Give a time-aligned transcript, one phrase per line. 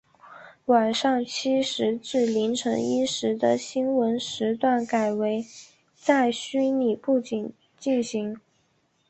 [0.65, 5.45] 晚上七时至凌晨一时的新闻时段改为
[5.95, 8.35] 在虚拟布景进行。